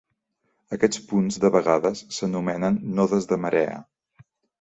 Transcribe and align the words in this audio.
Aquests 0.77 1.01
punts 1.09 1.35
de 1.43 1.51
vegades 1.55 2.01
s'anomenen 2.15 2.79
nodes 3.01 3.29
de 3.33 3.39
marea. 3.45 3.77